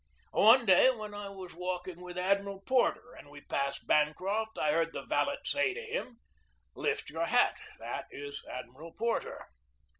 One 0.31 0.65
day 0.65 0.89
when 0.89 1.13
I 1.13 1.29
was 1.29 1.53
walking 1.53 2.01
with 2.01 2.17
Admiral 2.17 2.61
Porter 2.61 3.13
and 3.19 3.29
we 3.29 3.41
passed 3.41 3.85
Bancroft 3.85 4.57
I 4.57 4.71
heard 4.71 4.93
the 4.93 5.03
valet 5.05 5.37
say 5.45 5.75
to 5.75 5.79
him: 5.83 6.17
"Lift 6.73 7.11
your 7.11 7.25
hat. 7.27 7.59
That 7.77 8.07
is 8.09 8.43
Admiral 8.49 8.93
Porter." 8.93 9.45